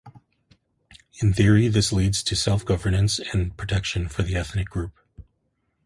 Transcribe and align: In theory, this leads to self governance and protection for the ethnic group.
In 1.21 1.31
theory, 1.31 1.67
this 1.67 1.93
leads 1.93 2.23
to 2.23 2.35
self 2.35 2.65
governance 2.65 3.19
and 3.33 3.55
protection 3.55 4.09
for 4.09 4.23
the 4.23 4.35
ethnic 4.35 4.67
group. 4.67 4.97